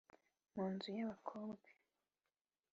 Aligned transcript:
mu 0.53 0.63
nzu 0.73 0.89
y 0.97 1.01
Abakobwa 1.05 1.67